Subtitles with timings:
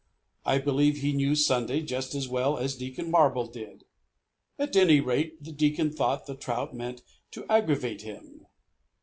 [0.45, 3.83] I believe he knew Sunday just as well as Deacon Marble did.
[4.57, 8.47] At any rate, the Deacon thought the trout meant to aggravate him.